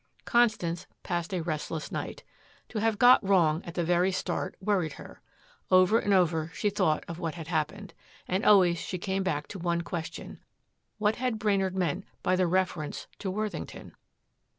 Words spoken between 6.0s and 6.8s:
over she